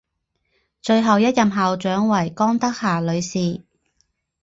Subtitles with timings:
[0.81, 3.61] 最后一任校长为江德霞女士。